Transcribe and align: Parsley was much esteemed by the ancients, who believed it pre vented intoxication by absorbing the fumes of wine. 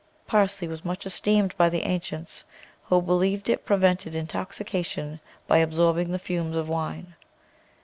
Parsley 0.25 0.67
was 0.67 0.83
much 0.83 1.05
esteemed 1.05 1.55
by 1.57 1.69
the 1.69 1.85
ancients, 1.87 2.43
who 2.85 3.03
believed 3.03 3.49
it 3.49 3.65
pre 3.65 3.77
vented 3.77 4.15
intoxication 4.15 5.19
by 5.45 5.59
absorbing 5.59 6.11
the 6.11 6.17
fumes 6.17 6.55
of 6.55 6.67
wine. 6.67 7.13